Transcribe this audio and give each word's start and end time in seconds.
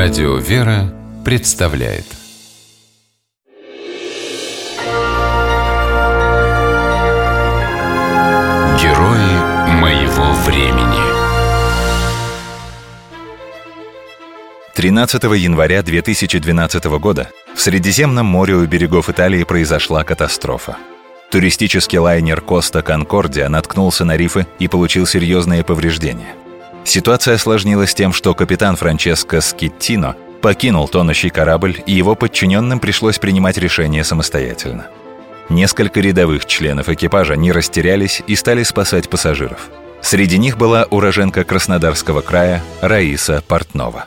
Радио 0.00 0.36
«Вера» 0.36 0.94
представляет. 1.24 2.04
Герои 8.80 9.72
моего 9.80 10.32
времени. 10.46 11.02
13 14.76 15.24
января 15.24 15.82
2012 15.82 16.84
года 17.00 17.30
в 17.56 17.60
Средиземном 17.60 18.24
море 18.24 18.54
у 18.54 18.64
берегов 18.66 19.10
Италии 19.10 19.42
произошла 19.42 20.04
катастрофа. 20.04 20.76
Туристический 21.32 21.98
лайнер 21.98 22.40
«Коста 22.40 22.82
Конкордия» 22.82 23.48
наткнулся 23.48 24.04
на 24.04 24.16
рифы 24.16 24.46
и 24.60 24.68
получил 24.68 25.06
серьезные 25.06 25.64
повреждения– 25.64 26.36
Ситуация 26.88 27.34
осложнилась 27.34 27.92
тем, 27.92 28.14
что 28.14 28.34
капитан 28.34 28.74
Франческо 28.74 29.42
Скиттино 29.42 30.16
покинул 30.40 30.88
тонущий 30.88 31.28
корабль, 31.28 31.76
и 31.84 31.92
его 31.92 32.14
подчиненным 32.14 32.80
пришлось 32.80 33.18
принимать 33.18 33.58
решение 33.58 34.04
самостоятельно. 34.04 34.86
Несколько 35.50 36.00
рядовых 36.00 36.46
членов 36.46 36.88
экипажа 36.88 37.36
не 37.36 37.52
растерялись 37.52 38.22
и 38.26 38.34
стали 38.34 38.62
спасать 38.62 39.10
пассажиров. 39.10 39.68
Среди 40.00 40.38
них 40.38 40.56
была 40.56 40.86
уроженка 40.88 41.44
Краснодарского 41.44 42.22
края 42.22 42.64
Раиса 42.80 43.44
Портнова. 43.46 44.06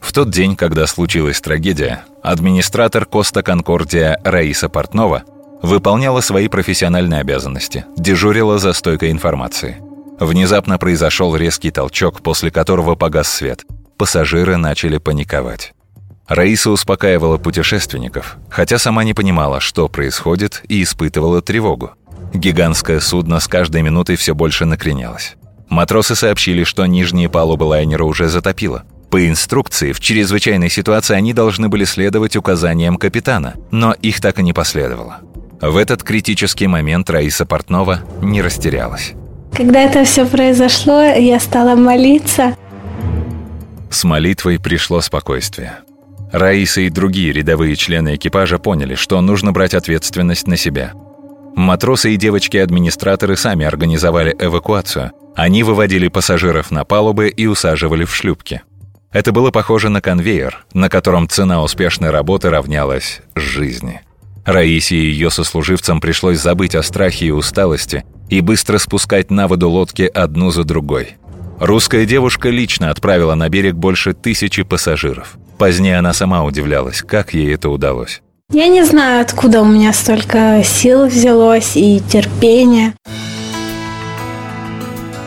В 0.00 0.12
тот 0.12 0.30
день, 0.30 0.54
когда 0.54 0.86
случилась 0.86 1.40
трагедия, 1.40 2.04
администратор 2.22 3.06
Коста 3.06 3.42
Конкордия 3.42 4.20
Раиса 4.22 4.68
Портнова 4.68 5.24
выполняла 5.62 6.20
свои 6.20 6.46
профессиональные 6.46 7.22
обязанности, 7.22 7.86
дежурила 7.96 8.58
за 8.60 8.72
стойкой 8.72 9.10
информации– 9.10 9.82
Внезапно 10.20 10.76
произошел 10.76 11.34
резкий 11.34 11.70
толчок, 11.70 12.20
после 12.20 12.50
которого 12.50 12.94
погас 12.94 13.26
свет. 13.26 13.64
Пассажиры 13.96 14.58
начали 14.58 14.98
паниковать. 14.98 15.72
Раиса 16.28 16.70
успокаивала 16.70 17.38
путешественников, 17.38 18.36
хотя 18.50 18.78
сама 18.78 19.02
не 19.02 19.14
понимала, 19.14 19.60
что 19.60 19.88
происходит, 19.88 20.62
и 20.68 20.82
испытывала 20.82 21.40
тревогу. 21.40 21.92
Гигантское 22.34 23.00
судно 23.00 23.40
с 23.40 23.48
каждой 23.48 23.80
минутой 23.80 24.16
все 24.16 24.34
больше 24.34 24.66
накренялось. 24.66 25.36
Матросы 25.70 26.14
сообщили, 26.14 26.64
что 26.64 26.84
нижние 26.84 27.30
палубы 27.30 27.64
лайнера 27.64 28.04
уже 28.04 28.28
затопило. 28.28 28.84
По 29.08 29.26
инструкции, 29.26 29.92
в 29.92 30.00
чрезвычайной 30.00 30.68
ситуации 30.68 31.14
они 31.14 31.32
должны 31.32 31.68
были 31.70 31.84
следовать 31.84 32.36
указаниям 32.36 32.96
капитана, 32.96 33.54
но 33.70 33.94
их 33.94 34.20
так 34.20 34.38
и 34.38 34.42
не 34.42 34.52
последовало. 34.52 35.20
В 35.62 35.76
этот 35.78 36.02
критический 36.02 36.66
момент 36.66 37.08
Раиса 37.08 37.46
Портнова 37.46 38.00
не 38.20 38.42
растерялась. 38.42 39.14
Когда 39.60 39.82
это 39.82 40.04
все 40.04 40.24
произошло, 40.24 41.02
я 41.02 41.38
стала 41.38 41.76
молиться. 41.76 42.56
С 43.90 44.04
молитвой 44.04 44.58
пришло 44.58 45.02
спокойствие. 45.02 45.80
Раиса 46.32 46.80
и 46.80 46.88
другие 46.88 47.30
рядовые 47.30 47.76
члены 47.76 48.14
экипажа 48.14 48.58
поняли, 48.58 48.94
что 48.94 49.20
нужно 49.20 49.52
брать 49.52 49.74
ответственность 49.74 50.46
на 50.46 50.56
себя. 50.56 50.94
Матросы 51.56 52.14
и 52.14 52.16
девочки-администраторы 52.16 53.36
сами 53.36 53.66
организовали 53.66 54.34
эвакуацию. 54.38 55.12
Они 55.36 55.62
выводили 55.62 56.08
пассажиров 56.08 56.70
на 56.70 56.86
палубы 56.86 57.28
и 57.28 57.44
усаживали 57.44 58.06
в 58.06 58.16
шлюпки. 58.16 58.62
Это 59.12 59.30
было 59.30 59.50
похоже 59.50 59.90
на 59.90 60.00
конвейер, 60.00 60.64
на 60.72 60.88
котором 60.88 61.28
цена 61.28 61.62
успешной 61.62 62.08
работы 62.08 62.48
равнялась 62.48 63.20
жизни. 63.34 64.00
Раисе 64.46 64.96
и 64.96 65.10
ее 65.10 65.28
сослуживцам 65.28 66.00
пришлось 66.00 66.38
забыть 66.38 66.74
о 66.74 66.82
страхе 66.82 67.26
и 67.26 67.30
усталости 67.30 68.06
и 68.30 68.40
быстро 68.40 68.78
спускать 68.78 69.30
на 69.30 69.48
воду 69.48 69.68
лодки 69.68 70.02
одну 70.02 70.50
за 70.50 70.64
другой. 70.64 71.16
Русская 71.58 72.06
девушка 72.06 72.48
лично 72.48 72.90
отправила 72.90 73.34
на 73.34 73.48
берег 73.50 73.74
больше 73.74 74.14
тысячи 74.14 74.62
пассажиров. 74.62 75.36
Позднее 75.58 75.98
она 75.98 76.14
сама 76.14 76.42
удивлялась, 76.44 77.02
как 77.02 77.34
ей 77.34 77.52
это 77.52 77.68
удалось. 77.68 78.22
Я 78.50 78.68
не 78.68 78.82
знаю, 78.84 79.20
откуда 79.20 79.60
у 79.60 79.66
меня 79.66 79.92
столько 79.92 80.62
сил 80.64 81.06
взялось 81.06 81.76
и 81.76 82.00
терпения. 82.00 82.94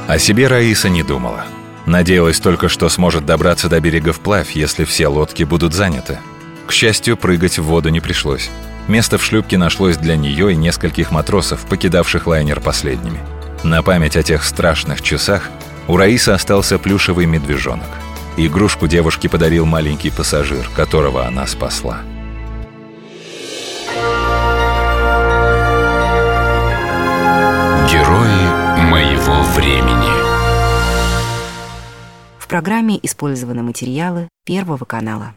О 0.08 0.18
себе 0.18 0.48
Раиса 0.48 0.90
не 0.90 1.04
думала. 1.04 1.46
Надеялась 1.86 2.40
только, 2.40 2.68
что 2.68 2.90
сможет 2.90 3.26
добраться 3.26 3.70
до 3.70 3.80
берега 3.80 4.12
вплавь, 4.12 4.52
если 4.56 4.86
все 4.86 5.08
лодки 5.08 5.44
будут 5.44 5.74
заняты. 5.74 6.20
К 6.68 6.72
счастью, 6.72 7.16
прыгать 7.18 7.60
в 7.60 7.64
воду 7.64 7.90
не 7.90 8.00
пришлось. 8.00 8.50
Место 8.88 9.18
в 9.18 9.24
шлюпке 9.24 9.58
нашлось 9.58 9.98
для 9.98 10.18
нее 10.18 10.52
и 10.52 10.58
нескольких 10.58 11.12
матросов, 11.12 11.66
покидавших 11.66 12.28
лайнер 12.28 12.60
последними. 12.60 13.20
На 13.64 13.82
память 13.82 14.18
о 14.18 14.24
тех 14.24 14.44
страшных 14.44 15.02
часах 15.02 15.50
у 15.88 15.96
Раисы 15.96 16.30
остался 16.30 16.78
плюшевый 16.78 17.26
медвежонок. 17.26 17.88
Игрушку 18.36 18.88
девушке 18.88 19.30
подарил 19.30 19.66
маленький 19.66 20.10
пассажир, 20.10 20.70
которого 20.76 21.26
она 21.26 21.48
спасла. 21.48 22.00
Герои 27.90 28.84
моего 28.90 29.44
времени 29.56 30.12
В 32.38 32.48
программе 32.48 33.00
использованы 33.02 33.64
материалы 33.64 34.28
Первого 34.46 34.84
канала. 34.84 35.36